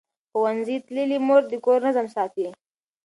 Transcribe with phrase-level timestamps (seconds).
[0.31, 2.45] ښوونځې تللې مور د کور نظم ساتي.